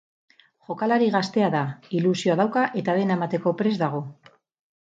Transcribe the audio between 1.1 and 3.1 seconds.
gaztea da, ilusioa dauka eta